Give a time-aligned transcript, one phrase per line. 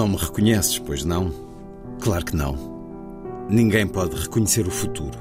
[0.00, 1.30] Não me reconheces, pois não?
[2.00, 2.56] Claro que não.
[3.50, 5.18] Ninguém pode reconhecer o futuro.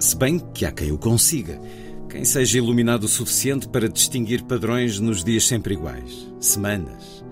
[0.00, 1.60] Se bem que há quem o consiga.
[2.08, 6.28] Quem seja iluminado o suficiente para distinguir padrões nos dias sempre iguais.
[6.40, 7.24] Semanas.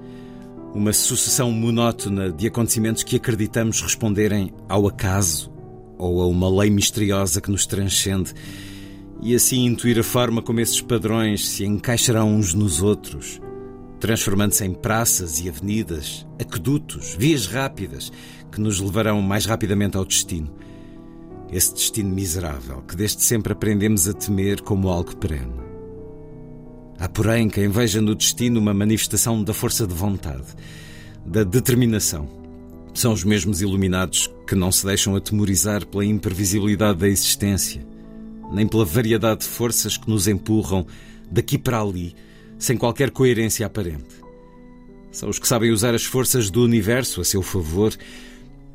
[0.72, 5.52] Uma sucessão monótona de acontecimentos que acreditamos responderem ao acaso
[5.98, 8.32] ou a uma lei misteriosa que nos transcende.
[9.20, 13.40] E assim intuir a forma como esses padrões se encaixarão uns nos outros
[14.02, 18.10] transformando-se em praças e avenidas, aquedutos, vias rápidas
[18.50, 20.52] que nos levarão mais rapidamente ao destino.
[21.52, 25.54] Esse destino miserável que desde sempre aprendemos a temer como algo perene.
[26.98, 30.48] Há, porém, quem veja no destino uma manifestação da força de vontade,
[31.24, 32.28] da determinação.
[32.92, 37.86] São os mesmos iluminados que não se deixam atemorizar pela imprevisibilidade da existência,
[38.52, 40.84] nem pela variedade de forças que nos empurram
[41.30, 42.16] daqui para ali
[42.62, 44.22] sem qualquer coerência aparente.
[45.10, 47.92] São os que sabem usar as forças do universo a seu favor,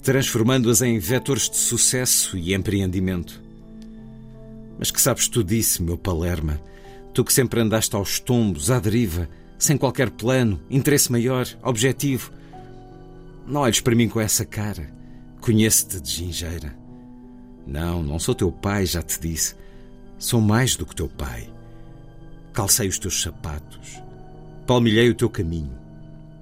[0.04, 3.42] transformando-as em vetores de sucesso e empreendimento.
[4.78, 6.62] Mas que sabes tu disso, meu Palerma?
[7.14, 12.30] Tu que sempre andaste aos tombos, à deriva, sem qualquer plano, interesse maior, objetivo.
[13.48, 14.94] Não olhes para mim com essa cara.
[15.40, 16.78] Conheço-te de gingeira.
[17.66, 19.56] Não, não sou teu pai, já te disse.
[20.20, 21.57] Sou mais do que teu pai.
[22.58, 24.02] Calcei os teus sapatos,
[24.66, 25.78] palmilhei o teu caminho,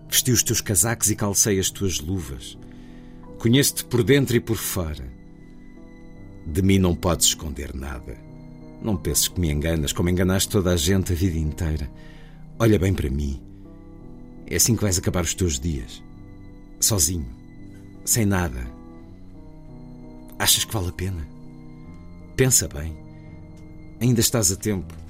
[0.09, 2.57] vesti os teus casacos e calcei as tuas luvas.
[3.37, 5.11] Conheço-te por dentro e por fora.
[6.47, 8.17] De mim não podes esconder nada.
[8.81, 11.91] Não penses que me enganas como enganaste toda a gente a vida inteira.
[12.57, 13.43] Olha bem para mim.
[14.47, 16.01] É assim que vais acabar os teus dias.
[16.79, 17.27] Sozinho.
[18.05, 18.65] Sem nada.
[20.39, 21.27] Achas que vale a pena?
[22.37, 22.97] Pensa bem.
[23.99, 25.03] Ainda estás a tempo.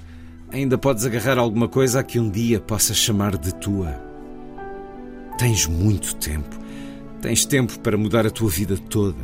[0.52, 4.00] Ainda podes agarrar alguma coisa a que um dia possas chamar de tua.
[5.38, 6.56] Tens muito tempo.
[7.20, 9.22] Tens tempo para mudar a tua vida toda.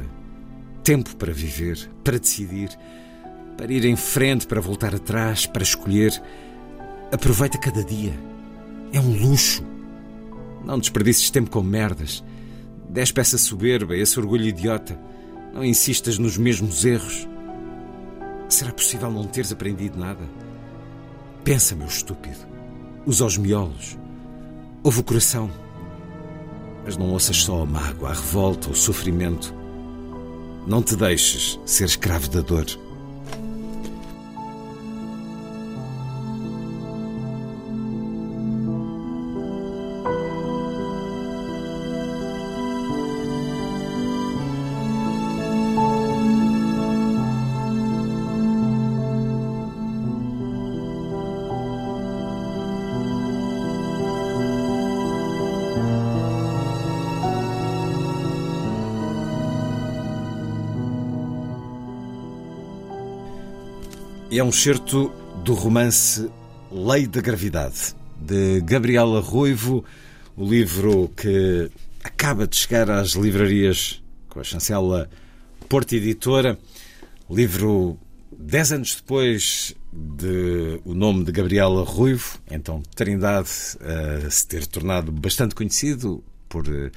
[0.83, 2.71] Tempo para viver, para decidir,
[3.57, 6.13] para ir em frente, para voltar atrás, para escolher.
[7.13, 8.13] Aproveita cada dia.
[8.93, 9.65] É um luxo.
[10.65, 12.23] Não desperdices tempo com merdas.
[12.89, 14.99] Despe essa soberba, esse orgulho idiota.
[15.55, 17.29] Não insistas nos mesmos erros.
[18.49, 20.29] Será possível não teres aprendido nada?
[21.45, 22.39] Pensa, meu estúpido.
[23.05, 23.99] Usa os miolos.
[24.83, 25.51] Ouve o coração.
[26.85, 29.53] Mas não ouças só a mágoa, a revolta, o sofrimento.
[30.67, 32.67] Não te deixes ser escravo da dor.
[64.35, 65.13] É um certo
[65.45, 66.27] do romance
[66.71, 69.85] Lei da Gravidade, de Gabriela Ruivo,
[70.35, 71.71] o livro que
[72.03, 75.11] acaba de chegar às livrarias com a chancela
[75.69, 76.59] Porta Editora,
[77.31, 77.99] livro
[78.33, 85.13] dez anos depois de o nome de Gabriela Ruivo, então Trindade a se ter tornado
[85.13, 86.91] bastante conhecido por eh,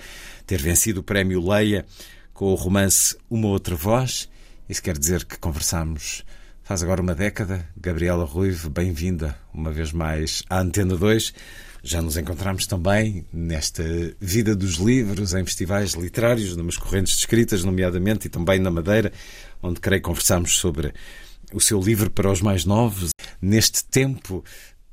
[0.47, 1.85] ter vencido o prémio Leia
[2.33, 4.29] com o romance Uma Outra Voz.
[4.69, 6.23] Isso quer dizer que conversamos
[6.65, 7.63] Faz agora uma década.
[7.77, 11.31] Gabriela Ruivo, bem-vinda uma vez mais à Antena 2.
[11.83, 13.83] Já nos encontramos também nesta
[14.19, 19.13] vida dos livros, em festivais literários, numas correntes de escritas, nomeadamente, e também na Madeira,
[19.61, 20.91] onde creio conversamos sobre
[21.53, 23.11] o seu livro para os mais novos.
[23.39, 24.43] Neste tempo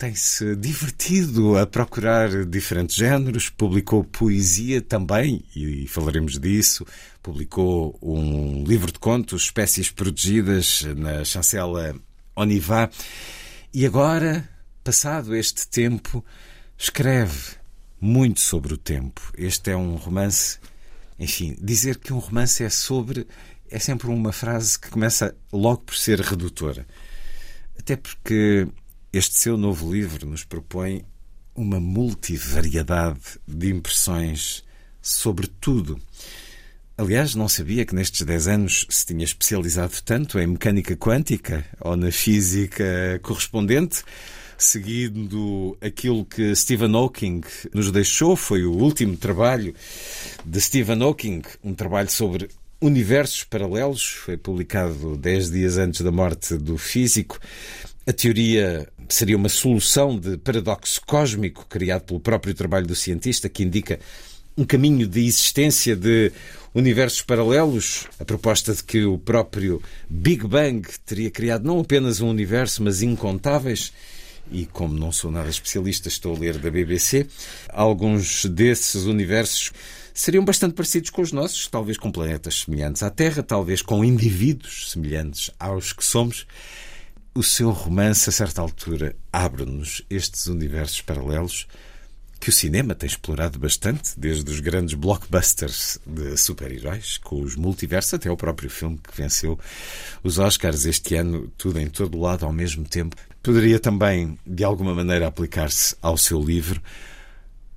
[0.02, 6.84] tem-se divertido a procurar diferentes géneros, publicou poesia também, e falaremos disso.
[7.22, 11.94] Publicou um livro de contos, Espécies Protegidas, na chancela
[12.34, 12.90] Onivá.
[13.72, 14.48] E agora,
[14.82, 16.24] passado este tempo,
[16.76, 17.54] escreve
[18.00, 19.32] muito sobre o tempo.
[19.38, 20.58] Este é um romance.
[21.16, 23.24] Enfim, dizer que um romance é sobre
[23.70, 26.84] é sempre uma frase que começa logo por ser redutora.
[27.78, 28.66] Até porque
[29.12, 31.04] este seu novo livro nos propõe
[31.54, 34.64] uma multivariedade de impressões
[35.02, 36.00] sobre tudo.
[36.96, 41.96] Aliás, não sabia que nestes 10 anos se tinha especializado tanto em mecânica quântica ou
[41.96, 44.02] na física correspondente,
[44.56, 47.42] seguindo aquilo que Stephen Hawking
[47.74, 49.74] nos deixou, foi o último trabalho
[50.44, 52.48] de Stephen Hawking, um trabalho sobre
[52.80, 57.38] universos paralelos, foi publicado 10 dias antes da morte do físico.
[58.04, 63.62] A teoria seria uma solução de paradoxo cósmico criado pelo próprio trabalho do cientista que
[63.62, 63.98] indica
[64.56, 66.30] um caminho de existência de
[66.74, 72.28] universos paralelos, a proposta de que o próprio Big Bang teria criado não apenas um
[72.28, 73.92] universo, mas incontáveis.
[74.50, 77.26] E como não sou nada especialista, estou a ler da BBC,
[77.68, 79.72] alguns desses universos
[80.12, 84.90] seriam bastante parecidos com os nossos, talvez com planetas semelhantes à Terra, talvez com indivíduos
[84.90, 86.46] semelhantes aos que somos
[87.34, 91.66] o seu romance, a certa altura, abre-nos estes universos paralelos
[92.38, 98.14] que o cinema tem explorado bastante, desde os grandes blockbusters de super-heróis, com os multiversos,
[98.14, 99.58] até o próprio filme que venceu
[100.24, 103.14] os Oscars este ano, tudo em todo lado ao mesmo tempo.
[103.42, 106.82] Poderia também, de alguma maneira, aplicar-se ao seu livro.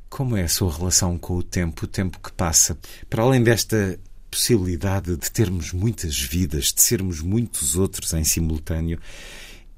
[0.10, 2.76] Como é a sua relação com o tempo, o tempo que passa?
[3.08, 4.00] Para além desta
[4.32, 9.00] possibilidade de termos muitas vidas, de sermos muitos outros em simultâneo,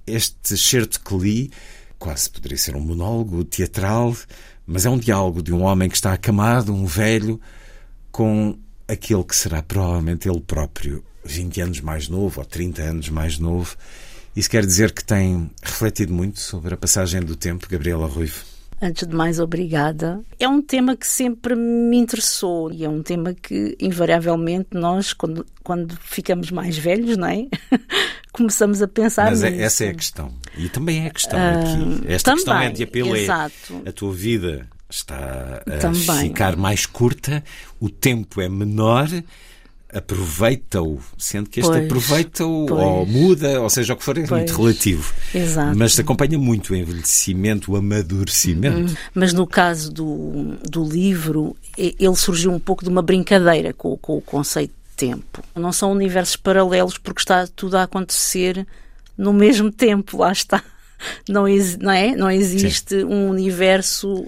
[0.07, 1.51] este certo que li
[1.99, 4.15] quase poderia ser um monólogo teatral,
[4.65, 7.39] mas é um diálogo de um homem que está acamado, um velho,
[8.11, 8.57] com
[8.87, 13.75] aquele que será provavelmente ele próprio, 20 anos mais novo ou 30 anos mais novo.
[14.35, 18.56] Isso quer dizer que tem refletido muito sobre a passagem do tempo, Gabriela Ruivo?
[18.81, 20.21] Antes de mais, obrigada.
[20.39, 25.45] É um tema que sempre me interessou e é um tema que, invariavelmente, nós, quando,
[25.63, 27.47] quando ficamos mais velhos, não é?
[28.31, 29.63] começamos a pensar Mas é, nisso.
[29.63, 30.31] essa é a questão.
[30.55, 32.03] E também é a questão uh, aqui.
[32.07, 33.81] Esta também, questão é de apelo exato.
[33.83, 36.29] é a tua vida está a também.
[36.29, 37.43] ficar mais curta,
[37.79, 39.09] o tempo é menor
[39.93, 44.61] aproveita-o, sendo que este aproveita-o ou muda, ou seja, o que for, é pois, muito
[44.61, 45.13] relativo.
[45.33, 45.77] Exato.
[45.77, 48.91] Mas acompanha muito o envelhecimento, o amadurecimento.
[48.91, 53.95] Hum, mas no caso do, do livro, ele surgiu um pouco de uma brincadeira com,
[53.97, 55.43] com o conceito de tempo.
[55.55, 58.67] Não são universos paralelos porque está tudo a acontecer
[59.17, 60.61] no mesmo tempo, lá está.
[61.29, 61.45] Não,
[61.79, 62.15] não, é?
[62.15, 63.05] não existe Sim.
[63.05, 64.25] um universo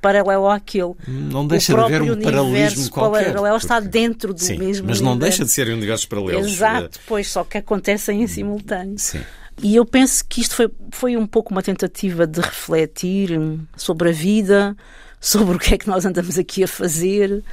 [0.00, 0.94] paralelo àquele.
[1.06, 3.26] Não deixa de haver um paralelismo qualquer.
[3.26, 3.66] paralelo porque...
[3.66, 6.46] está dentro do Sim, mesmo Mas não deixa de serem universos paralelos.
[6.46, 8.98] Exato, pois, só que acontecem em simultâneo.
[8.98, 9.20] Sim.
[9.62, 13.38] E eu penso que isto foi, foi um pouco uma tentativa de refletir
[13.76, 14.74] sobre a vida,
[15.20, 17.44] sobre o que é que nós andamos aqui a fazer,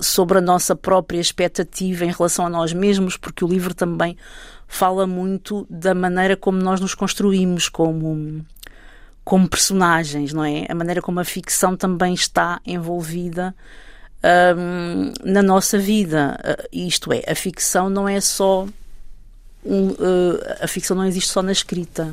[0.00, 4.16] sobre a nossa própria expectativa em relação a nós mesmos, porque o livro também
[4.66, 8.44] fala muito da maneira como nós nos construímos como
[9.24, 10.66] como personagens, não é?
[10.68, 13.54] A maneira como a ficção também está envolvida
[14.56, 16.38] um, na nossa vida.
[16.44, 18.66] Uh, isto é, a ficção não é só.
[19.64, 22.10] Um, uh, a ficção não existe só na escrita.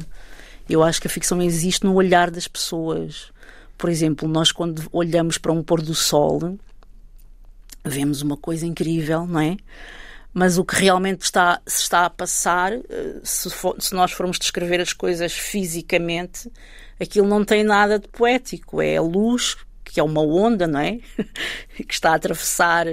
[0.70, 3.32] Eu acho que a ficção existe no olhar das pessoas.
[3.78, 6.60] Por exemplo, nós quando olhamos para um pôr do sol,
[7.84, 9.58] vemos uma coisa incrível, não é?
[10.32, 12.84] Mas o que realmente está, se está a passar, uh,
[13.24, 16.52] se, for, se nós formos descrever as coisas fisicamente,
[17.00, 21.00] aquilo não tem nada de poético, é a luz, que é uma onda, não é?
[21.76, 22.88] que está a atravessar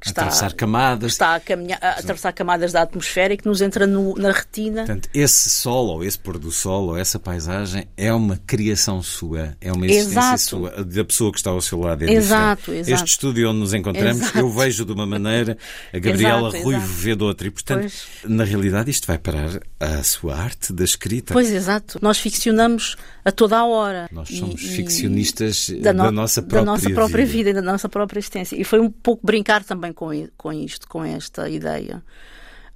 [0.00, 1.12] que está, atravessar camadas.
[1.12, 4.84] está a, caminhar, a atravessar camadas da atmosfera e que nos entra no, na retina.
[4.84, 9.56] Portanto, esse sol, ou esse pôr do sol, ou essa paisagem é uma criação sua,
[9.60, 10.42] é uma existência exato.
[10.42, 12.04] sua, da pessoa que está ao seu lado.
[12.04, 12.94] É exato, exato.
[12.94, 14.38] Este estúdio onde nos encontramos, exato.
[14.38, 15.56] eu vejo de uma maneira,
[15.92, 17.46] a Gabriela exato, Ruivo vê de outra.
[17.46, 18.08] E, portanto, pois.
[18.24, 21.32] na realidade, isto vai parar à sua arte da escrita.
[21.32, 21.98] Pois, exato.
[22.00, 24.08] Nós ficcionamos a toda a hora.
[24.12, 27.38] Nós somos e, ficcionistas da, no, da, nossa própria, da nossa própria vida.
[27.38, 28.60] vida e da nossa própria existência.
[28.60, 32.02] E foi um pouco brincar também com, com isto, com esta ideia.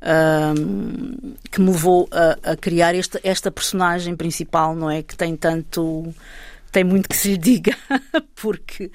[0.03, 5.03] Um, que me levou a, a criar esta, esta personagem principal, não é?
[5.03, 6.15] Que tem tanto.
[6.73, 7.77] tem muito que se lhe diga,
[8.35, 8.91] porque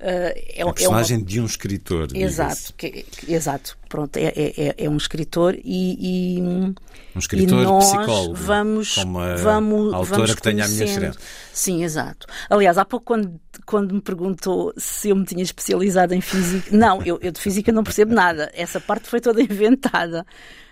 [0.00, 1.26] Uh, é, a personagem é uma...
[1.26, 2.08] de um escritor.
[2.14, 3.76] Exato, que, que, exato.
[3.90, 6.72] Pronto, é, é, é, um escritor e, e um
[7.18, 8.34] escritor e nós psicólogo.
[8.34, 8.94] Vamos,
[9.42, 11.12] vamos, autora vamos que tenha a minha estreia.
[11.52, 12.24] Sim, exato.
[12.48, 17.02] Aliás, há pouco quando, quando me perguntou se eu me tinha especializado em física, não,
[17.02, 18.48] eu, eu de física não percebo nada.
[18.54, 20.24] Essa parte foi toda inventada.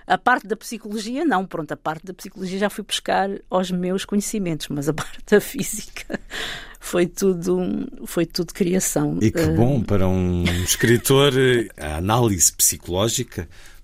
[0.06, 4.04] A parte da psicologia, não, pronto, a parte da psicologia já fui buscar aos meus
[4.04, 6.18] conhecimentos, mas a parte da física
[6.80, 9.18] foi tudo, foi tudo criação.
[9.20, 11.32] E que bom para um escritor,
[11.76, 13.07] a análise psicológica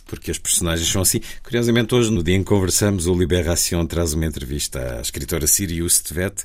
[0.06, 1.20] porque as personagens são assim.
[1.42, 6.00] Curiosamente, hoje, no dia em que conversamos, o Libération traz uma entrevista à escritora Sirius
[6.00, 6.44] Tvet.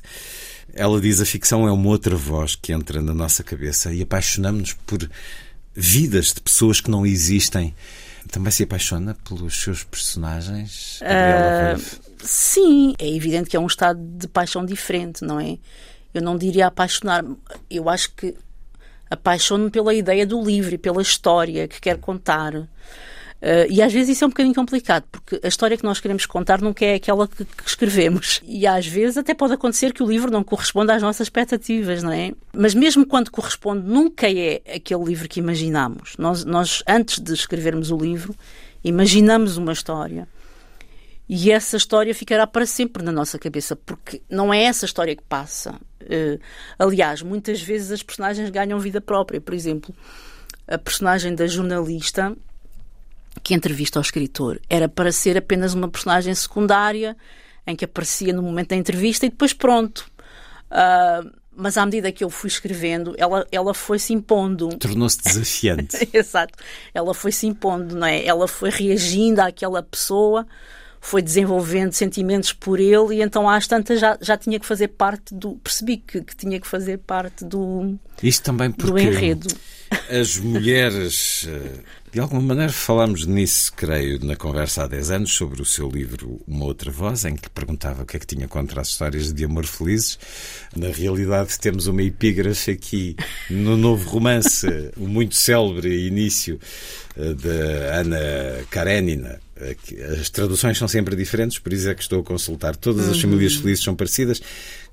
[0.72, 4.72] Ela diz a ficção é uma outra voz que entra na nossa cabeça e apaixonamos-nos
[4.86, 5.08] por
[5.74, 7.74] vidas de pessoas que não existem.
[8.30, 11.00] Também se apaixona pelos seus personagens?
[11.00, 15.58] Uh, sim, é evidente que é um estado de paixão diferente, não é?
[16.14, 17.24] Eu não diria apaixonar.
[17.68, 18.34] Eu acho que
[19.10, 22.54] apaixono-me pela ideia do livro e pela história que quer contar.
[22.54, 26.26] Uh, e às vezes isso é um bocadinho complicado, porque a história que nós queremos
[26.26, 28.42] contar nunca é aquela que, que, escrevemos.
[28.44, 32.12] E às vezes até pode acontecer que o livro não corresponda às nossas expectativas, não
[32.12, 32.32] é?
[32.52, 36.14] Mas mesmo quando corresponde, nunca é aquele livro que imaginamos.
[36.18, 38.34] Nós, nós antes de escrevermos o livro,
[38.84, 40.28] imaginamos uma história.
[41.32, 45.22] E essa história ficará para sempre na nossa cabeça, porque não é essa história que
[45.22, 45.76] passa.
[46.02, 46.40] Uh,
[46.76, 49.40] aliás, muitas vezes as personagens ganham vida própria.
[49.40, 49.94] Por exemplo,
[50.66, 52.36] a personagem da jornalista
[53.44, 54.60] que entrevista ao escritor.
[54.68, 57.16] Era para ser apenas uma personagem secundária,
[57.64, 60.10] em que aparecia no momento da entrevista e depois pronto.
[60.68, 64.68] Uh, mas à medida que eu fui escrevendo, ela, ela foi se impondo.
[64.78, 65.96] Tornou-se desafiante.
[66.12, 66.58] Exato.
[66.92, 68.26] Ela foi se impondo, não é?
[68.26, 70.44] Ela foi reagindo àquela pessoa,
[71.00, 75.34] foi desenvolvendo sentimentos por ele e então às tantas já, já tinha que fazer parte
[75.34, 75.56] do.
[75.56, 77.98] Percebi que, que tinha que fazer parte do.
[78.22, 78.92] Isto também porque.
[78.92, 79.48] Do enredo.
[80.08, 81.80] As mulheres eh,
[82.12, 86.40] de alguma maneira falámos nisso, creio, na conversa há 10 anos, sobre o seu livro
[86.46, 89.44] Uma Outra Voz, em que perguntava o que é que tinha contra as histórias de
[89.44, 90.18] amor felizes.
[90.74, 93.16] Na realidade, temos uma epígrafe aqui
[93.48, 94.66] no novo romance,
[94.96, 96.58] o muito célebre início
[97.16, 97.48] eh, de
[97.92, 99.40] Ana Karenina,
[100.18, 102.76] as traduções são sempre diferentes, por isso é que estou a consultar.
[102.76, 103.22] Todas as uhum.
[103.22, 104.40] famílias felizes são parecidas,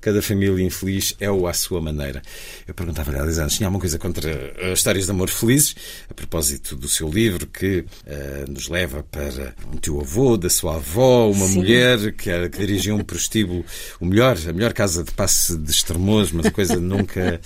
[0.00, 2.22] cada família infeliz é o à sua maneira.
[2.66, 5.74] Eu perguntava-lhe há 10 anos, tinha alguma coisa contra as histórias de amor felizes,
[6.10, 11.30] a propósito do seu livro, que uh, nos leva para um tio-avô, da sua avó,
[11.30, 11.56] uma Sim.
[11.56, 13.64] mulher que, era, que dirigia um prostíbulo,
[14.00, 17.40] o melhor, a melhor casa de passe de extremoso, mas a coisa nunca,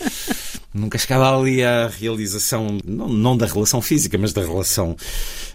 [0.75, 4.97] nunca chegava ali à realização, não, não da relação física, mas da relação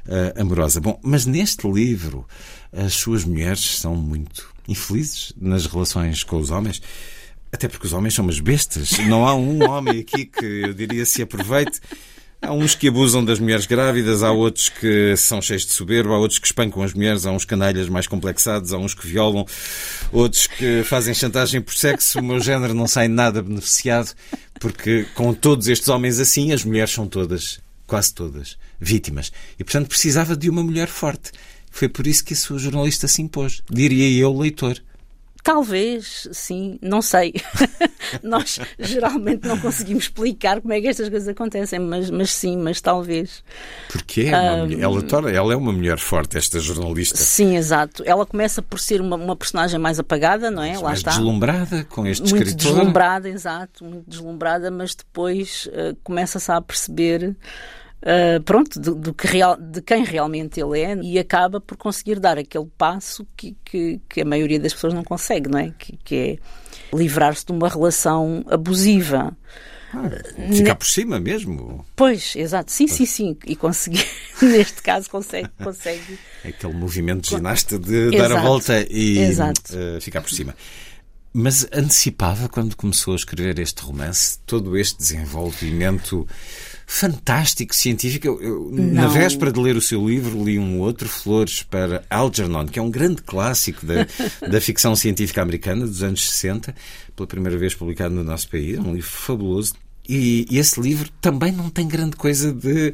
[0.08, 0.80] uh, amorosa.
[0.80, 1.26] Bom, mas
[1.58, 2.26] neste livro
[2.72, 6.82] as suas mulheres são muito infelizes nas relações com os homens.
[7.52, 8.92] Até porque os homens são umas bestas.
[9.08, 11.80] Não há um homem aqui que eu diria se aproveite.
[12.42, 16.20] Há uns que abusam das mulheres grávidas, há outros que são cheios de soberba, há
[16.20, 19.44] outros que espancam as mulheres, há uns canalhas mais complexados, há uns que violam,
[20.12, 22.20] outros que fazem chantagem por sexo.
[22.20, 24.14] O meu género não sai nada beneficiado,
[24.60, 29.32] porque com todos estes homens assim, as mulheres são todas, quase todas, vítimas.
[29.58, 31.32] E, portanto, precisava de uma mulher forte.
[31.72, 34.80] Foi por isso que a sua jornalista se impôs, diria eu, leitor.
[35.44, 37.34] Talvez, sim, não sei.
[38.22, 42.82] Nós geralmente não conseguimos explicar como é que estas coisas acontecem, mas, mas sim, mas
[42.82, 43.44] talvez.
[43.90, 47.18] Porque é uma um, mulher, ela, torna, ela é uma mulher forte, esta jornalista.
[47.18, 48.04] Sim, exato.
[48.06, 50.72] Ela começa por ser uma, uma personagem mais apagada, não é?
[50.72, 51.12] Mas Lá mais está.
[51.12, 52.74] deslumbrada com este muito escritor.
[52.76, 57.36] deslumbrada, exato, muito deslumbrada, mas depois uh, começa-se a perceber
[58.02, 62.20] uh, pronto, do, do que real, de quem realmente ele é e acaba por conseguir
[62.20, 65.74] dar aquele passo que, que, que a maioria das pessoas não consegue, não é?
[65.78, 66.38] Que, que é
[66.96, 69.36] livrar-se de uma relação abusiva.
[69.94, 70.10] Ah,
[70.54, 71.86] ficar por cima mesmo.
[71.96, 72.72] Pois, exato.
[72.72, 73.38] Sim, sim, sim.
[73.46, 74.06] E conseguir,
[74.42, 75.50] neste caso, consegue.
[75.64, 76.20] consegue...
[76.44, 78.18] É aquele movimento ginasta de exato.
[78.18, 80.56] dar a volta e uh, ficar por cima.
[81.34, 86.28] Mas antecipava, quando começou a escrever este romance, todo este desenvolvimento
[86.90, 88.26] fantástico científico.
[88.26, 92.66] Eu, eu na véspera de ler o seu livro, li um outro, Flores para Algernon,
[92.66, 94.08] que é um grande clássico da,
[94.50, 96.74] da ficção científica americana dos anos 60,
[97.14, 98.80] pela primeira vez publicado no nosso país.
[98.80, 99.74] Um livro fabuloso.
[100.08, 102.94] E, esse livro também não tem grande coisa de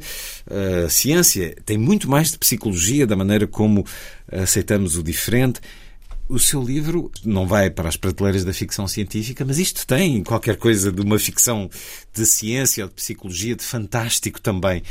[0.50, 3.86] uh, ciência, tem muito mais de psicologia, da maneira como
[4.30, 5.60] aceitamos o diferente.
[6.28, 10.56] O seu livro não vai para as prateleiras da ficção científica, mas isto tem qualquer
[10.56, 11.68] coisa de uma ficção
[12.14, 14.82] de ciência ou de psicologia, de fantástico também.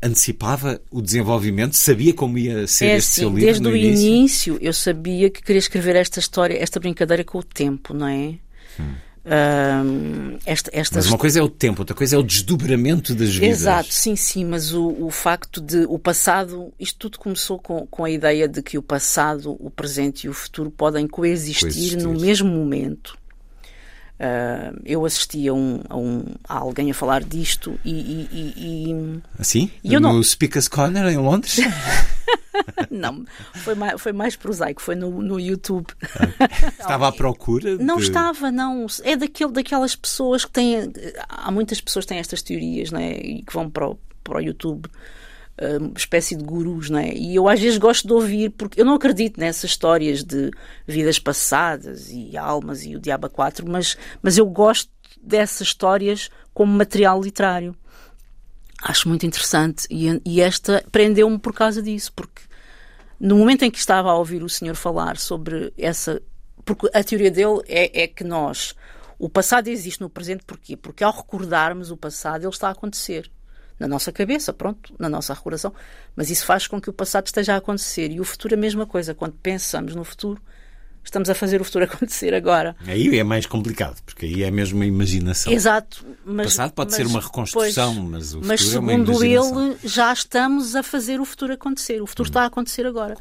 [0.00, 3.76] Antecipava o desenvolvimento, sabia como ia ser é este assim, seu livro desde no o
[3.76, 4.08] início?
[4.08, 8.38] início eu sabia que queria escrever esta história, esta brincadeira com o tempo, não é?
[8.78, 8.94] Hum.
[9.24, 10.96] Uh, esta, esta...
[10.96, 13.60] Mas uma coisa é o tempo, outra coisa é o desdobramento das vidas.
[13.60, 18.04] Exato, sim, sim, mas o, o facto de o passado, isto tudo começou com, com
[18.04, 22.02] a ideia de que o passado, o presente e o futuro podem coexistir, coexistir.
[22.02, 23.16] no mesmo momento.
[24.14, 27.90] Uh, eu assisti a, um, a, um, a alguém a falar disto e.
[27.90, 29.68] e, e assim?
[29.82, 30.22] E eu no não...
[30.22, 31.58] Speaker's Corner em Londres?
[32.90, 35.86] não, foi mais, foi mais prosaico, foi no, no YouTube.
[36.78, 37.76] Estava à procura?
[37.76, 37.84] De...
[37.84, 38.86] Não estava, não.
[39.02, 40.92] É daquele, daquelas pessoas que têm.
[41.28, 43.12] Há muitas pessoas que têm estas teorias, né?
[43.16, 44.88] E que vão para o, para o YouTube.
[45.80, 47.12] uma espécie de gurus, não é?
[47.14, 50.50] E eu às vezes gosto de ouvir, porque eu não acredito nessas histórias de
[50.86, 54.90] vidas passadas e almas e o Diabo 4, mas, mas eu gosto
[55.22, 57.74] dessas histórias como material literário.
[58.82, 62.42] Acho muito interessante e, e esta prendeu-me por causa disso, porque
[63.22, 66.20] no momento em que estava a ouvir o senhor falar sobre essa.
[66.64, 68.74] Porque a teoria dele é, é que nós.
[69.16, 70.76] O passado existe no presente porquê?
[70.76, 73.30] Porque ao recordarmos o passado, ele está a acontecer
[73.78, 75.72] na nossa cabeça, pronto, na nossa recordação,
[76.16, 78.86] mas isso faz com que o passado esteja a acontecer e o futuro a mesma
[78.86, 79.14] coisa.
[79.14, 80.42] Quando pensamos no futuro,
[81.04, 82.76] estamos a fazer o futuro acontecer agora.
[82.86, 85.52] Aí é mais complicado, porque aí é mesmo a imaginação.
[85.52, 86.04] Exato.
[86.24, 88.94] Mas, o passado pode mas, ser uma reconstrução, pois, mas o futuro mas segundo é
[88.94, 89.66] uma imaginação.
[89.70, 92.02] ele, já estamos a fazer o futuro acontecer.
[92.02, 92.30] O futuro hum.
[92.30, 93.16] está a acontecer agora.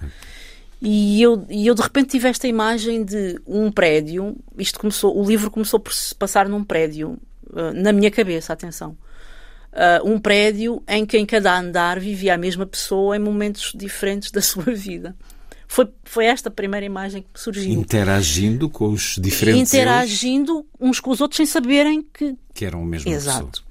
[0.82, 4.36] E eu, e eu de repente tive esta imagem de um prédio.
[4.58, 7.20] Isto começou, o livro começou por se passar num prédio,
[7.52, 8.98] uh, na minha cabeça, atenção.
[9.72, 14.32] Uh, um prédio em que em cada andar vivia a mesma pessoa em momentos diferentes
[14.32, 15.16] da sua vida.
[15.72, 17.72] Foi, foi esta primeira imagem que surgiu.
[17.72, 19.74] Interagindo com os diferentes.
[19.74, 20.66] Interagindo eus.
[20.82, 22.36] uns com os outros sem saberem que.
[22.54, 23.48] Que eram o mesmo Exato.
[23.48, 23.68] Pessoa.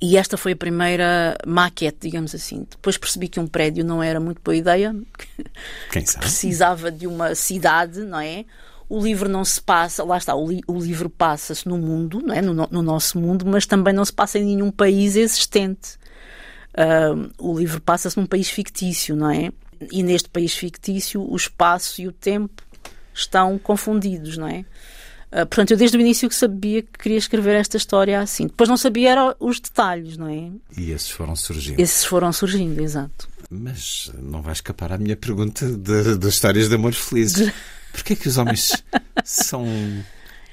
[0.00, 2.64] E esta foi a primeira maquete, digamos assim.
[2.70, 4.94] Depois percebi que um prédio não era muito boa ideia.
[5.90, 6.20] Quem sabe?
[6.20, 8.44] Precisava de uma cidade, não é?
[8.88, 12.32] O livro não se passa, lá está, o, li, o livro passa-se no mundo, não
[12.32, 12.40] é?
[12.40, 15.98] No, no, nosso mundo, mas também não se passa em nenhum país existente.
[16.74, 19.50] Uh, o livro passa-se num país fictício, não é?
[19.90, 22.62] E neste país fictício o espaço e o tempo
[23.14, 24.64] estão confundidos, não é?
[25.32, 28.46] Uh, portanto, eu desde o início que sabia que queria escrever esta história assim.
[28.46, 30.50] Depois não sabia era os detalhes, não é?
[30.76, 31.80] E esses foram surgindo.
[31.80, 33.28] Esses foram surgindo, exato.
[33.50, 37.50] Mas não vai escapar à minha pergunta das histórias de amor felizes.
[37.92, 38.82] Porquê é que os homens
[39.24, 39.66] são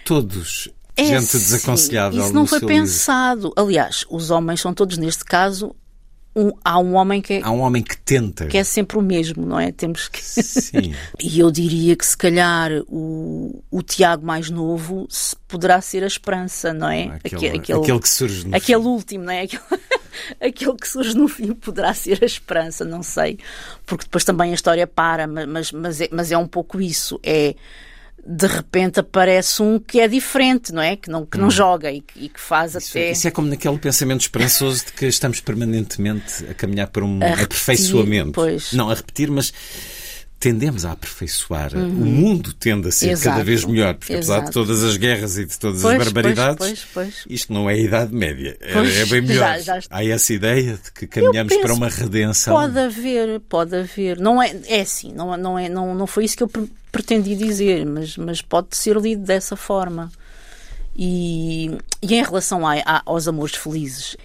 [0.06, 0.70] todos
[1.00, 2.26] é gente sim, desaconselhável?
[2.26, 3.48] Isso não foi pensado.
[3.48, 3.54] Livro?
[3.56, 5.74] Aliás, os homens são todos, neste caso,
[6.40, 8.48] um, há um homem que é, há um homem que tenta.
[8.48, 9.72] que é sempre o mesmo não é?
[9.72, 10.94] Temos que sim.
[11.20, 15.08] E eu diria que se calhar o, o Tiago mais novo
[15.48, 17.20] poderá ser a esperança não é?
[17.24, 18.88] Aquele, aquele, aquele que surge no aquele fim.
[18.88, 19.42] último não é?
[19.42, 19.64] Aquele,
[20.42, 23.38] aquele que surge no fim poderá ser a esperança não sei.
[23.86, 27.20] Porque depois também a história para mas mas é, mas é um pouco isso.
[27.24, 27.56] É
[28.26, 30.96] de repente aparece um que é diferente, não é?
[30.96, 31.52] Que não, que não hum.
[31.52, 33.12] joga e que, e que faz isso, até.
[33.12, 37.34] Isso é como naquele pensamento esperançoso de que estamos permanentemente a caminhar para um a
[37.34, 38.40] aperfeiçoamento.
[38.40, 38.74] Repetir, pois.
[38.74, 39.54] Não a repetir, mas
[40.40, 41.76] tendemos a aperfeiçoar.
[41.76, 41.88] Uhum.
[41.88, 43.36] O mundo tende a ser Exato.
[43.36, 44.32] cada vez melhor, porque Exato.
[44.32, 47.70] apesar de todas as guerras e de todas pois, as barbaridades, pois, pois, isto não
[47.70, 48.58] é a Idade Média.
[48.62, 49.60] É, é, bem melhor.
[49.60, 52.56] Já, já Há essa ideia de que caminhamos para uma redenção.
[52.56, 54.20] Pode haver, pode haver.
[54.20, 56.52] Não é, é assim, não, não, é, não, não foi isso que eu
[56.92, 60.12] pretendi dizer, mas, mas pode ser lido dessa forma.
[60.96, 64.16] E, e em relação a, a, aos amores felizes,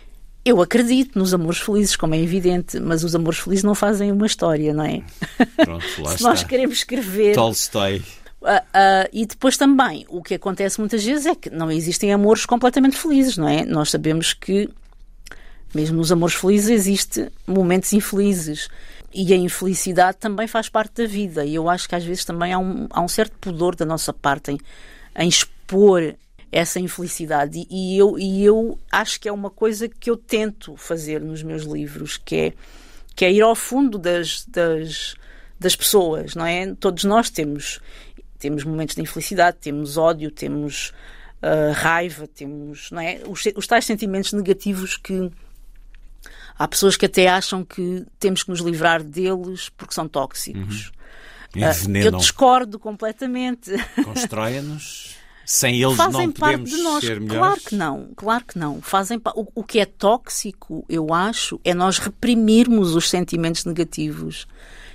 [0.45, 4.27] eu acredito nos amores felizes, como é evidente, mas os amores felizes não fazem uma
[4.27, 5.03] história, não é?
[5.57, 6.29] Pronto, lá Se está.
[6.29, 7.35] nós queremos escrever.
[7.35, 8.03] Tolstói.
[8.43, 12.45] Uh, uh, e depois também, o que acontece muitas vezes é que não existem amores
[12.45, 13.65] completamente felizes, não é?
[13.65, 14.69] Nós sabemos que,
[15.75, 18.69] mesmo nos amores felizes, existem momentos infelizes.
[19.15, 21.47] E a infelicidade também faz parte da vida.
[21.47, 24.13] E eu acho que às vezes também há um, há um certo pudor da nossa
[24.13, 24.59] parte em,
[25.17, 26.15] em expor
[26.55, 27.67] essa infelicidade.
[27.69, 31.65] E, eu, e eu acho que é uma coisa que eu tento fazer nos meus
[31.65, 32.53] livros, que é,
[33.17, 35.17] que é ir ao fundo das, das,
[35.59, 36.73] das pessoas, não é?
[36.77, 37.81] Todos nós temos,
[38.39, 40.93] temos momentos de infelicidade, temos ódio, temos
[41.43, 43.21] uh, raiva, temos, não é?
[43.27, 45.29] Os, os tais sentimentos negativos que
[46.57, 50.93] há pessoas que até acham que temos que nos livrar deles porque são tóxicos.
[51.57, 51.63] Uhum.
[51.63, 53.73] Uh, eu discordo completamente.
[54.05, 57.05] Constroem-nos sem eles Fazem não parte de nós.
[57.05, 57.39] ser melhores?
[57.39, 58.81] Claro que não, claro que não.
[58.81, 64.47] Fazem o, o que é tóxico, eu acho, é nós reprimirmos os sentimentos negativos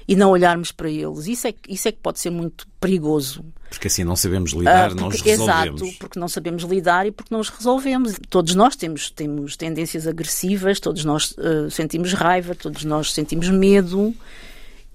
[0.07, 1.27] e não olharmos para eles.
[1.27, 3.45] Isso é, isso é que pode ser muito perigoso.
[3.69, 5.81] Porque assim não sabemos lidar, uh, não os resolvemos.
[5.83, 8.15] Exato, porque não sabemos lidar e porque não os resolvemos.
[8.27, 14.11] Todos nós temos, temos tendências agressivas, todos nós uh, sentimos raiva, todos nós sentimos medo.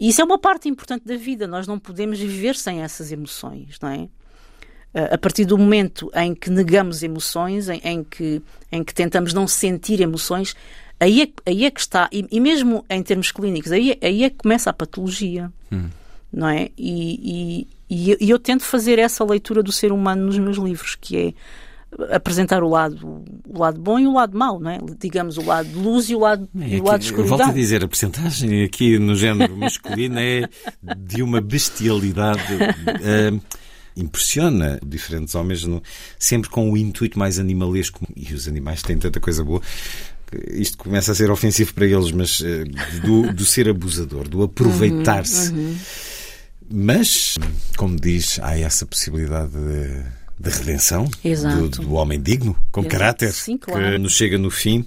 [0.01, 1.47] E isso é uma parte importante da vida.
[1.47, 4.09] Nós não podemos viver sem essas emoções, não é?
[4.95, 9.47] A partir do momento em que negamos emoções, em, em, que, em que tentamos não
[9.47, 10.55] sentir emoções,
[11.01, 14.31] aí é, aí é que está, e, e, mesmo em termos clínicos, aí, aí é
[14.31, 15.89] que começa a patologia, hum.
[16.33, 16.69] não é?
[16.79, 21.17] E, e, e, eu tento fazer essa leitura do ser humano nos meus livros, que
[21.17, 24.79] é apresentar o lado, o lado bom e o lado mau, não é?
[24.99, 27.37] Digamos, o lado de luz e o lado, é, e o lado de escuridão.
[27.37, 30.49] Volto a dizer, a percentagem aqui no género masculino é
[30.83, 32.55] de uma bestialidade...
[32.55, 33.64] Uh,
[33.97, 35.83] impressiona diferentes homens, no,
[36.19, 38.07] sempre com o intuito mais animalesco.
[38.17, 39.61] E os animais têm tanta coisa boa
[40.51, 42.65] isto começa a ser ofensivo para eles, mas eh,
[43.05, 45.53] do, do ser abusador, do aproveitar-se.
[45.53, 45.77] Uhum, uhum.
[46.71, 47.37] Mas,
[47.77, 50.03] como diz, há essa possibilidade de,
[50.39, 51.09] de redenção
[51.59, 52.97] do, do, homem digno, com Exato.
[52.97, 53.93] caráter, Sim, claro.
[53.93, 54.87] que nos chega no fim.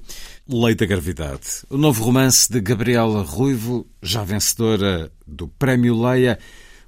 [0.50, 1.42] Lei da Gravidade.
[1.70, 6.40] O novo romance de Gabriela Ruivo, já vencedora do Prémio Leia,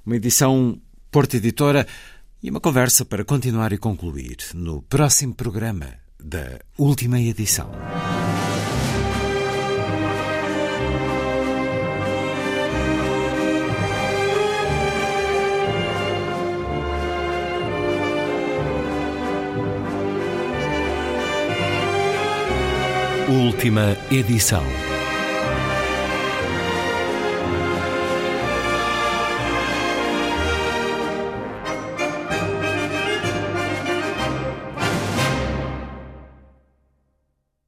[0.04, 0.80] uma edição
[1.10, 1.86] Porta Editora
[2.40, 5.88] e uma conversa para continuar e concluir no próximo programa
[6.22, 7.70] da última edição.
[23.28, 24.89] Última edição.